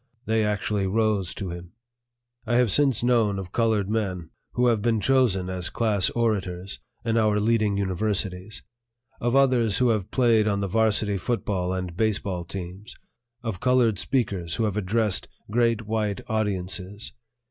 They 0.25 0.43
actually 0.43 0.87
rose 0.87 1.31
to 1.35 1.51
him. 1.51 1.73
I 2.47 2.55
have 2.55 2.71
since 2.71 3.03
known 3.03 3.37
of 3.37 3.51
colored 3.51 3.87
men 3.87 4.31
who 4.53 4.65
have 4.65 4.81
been 4.81 4.99
chosen 4.99 5.47
as 5.47 5.69
class 5.69 6.09
orators 6.15 6.79
in 7.05 7.17
our 7.17 7.39
leading 7.39 7.77
universities, 7.77 8.63
of 9.19 9.35
others 9.35 9.77
who 9.77 9.89
have 9.89 10.09
played 10.09 10.47
on 10.47 10.59
the 10.59 10.67
varsity 10.67 11.17
football 11.17 11.71
and 11.71 11.95
baseball 11.95 12.45
teams, 12.45 12.95
of 13.43 13.59
colored 13.59 13.99
speakers 13.99 14.55
who 14.55 14.63
have 14.63 14.75
addressed 14.75 15.27
great 15.51 15.83
white 15.85 16.19
audiences. 16.27 17.13